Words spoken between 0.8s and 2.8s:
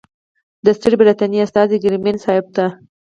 برټانیې استازي ګریفین صاحب ته.